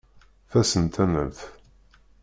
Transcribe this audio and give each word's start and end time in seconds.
Tasentanalt. 0.49 1.37